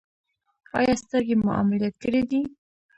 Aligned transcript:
ایا 0.77 0.93
سترګې 1.03 1.35
مو 1.41 1.49
عملیات 1.59 1.95
کړي 2.03 2.21
دي؟ 2.29 2.41